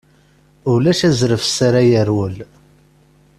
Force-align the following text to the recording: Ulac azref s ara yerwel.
Ulac 0.71 0.99
azref 1.09 1.43
s 1.47 1.57
ara 1.67 1.81
yerwel. 1.89 2.35